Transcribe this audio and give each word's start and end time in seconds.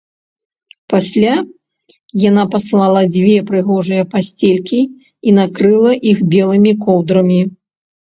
Пасля 0.93 1.35
яна 2.29 2.43
паслала 2.57 3.01
дзве 3.13 3.37
прыгожыя 3.51 4.03
пасцелькі 4.17 4.79
і 4.89 5.29
накрыла 5.39 5.91
іх 6.11 6.29
белымі 6.37 6.77
коўдрамі 6.85 7.41